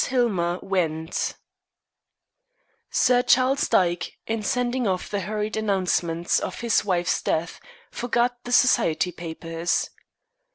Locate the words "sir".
2.89-3.21